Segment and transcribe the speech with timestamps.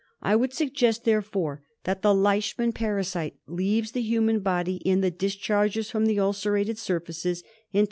[0.23, 4.83] I would I suggest, therefore, that I the Leishman parasite leaves the human body \
[4.91, 7.79] in the discharges from t;K('Ji gnr ■^^ ulcerated surfaces— intes t*" '(^